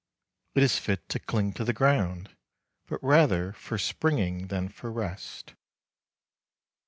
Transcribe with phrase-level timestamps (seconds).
[0.55, 2.35] It is fit to cling to the ground,
[2.87, 5.53] but rather for springing than for rest.